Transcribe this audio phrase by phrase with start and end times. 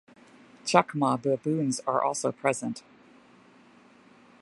[0.65, 2.81] Chacma baboons are also present.